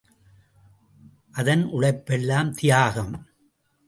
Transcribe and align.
அதன் 1.31 1.63
உழைப்பெல்லாம் 1.65 2.49
தியாகம். 2.51 3.13